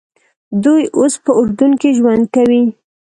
[0.63, 2.63] دوی اوس په اردن کې ژوند کوي.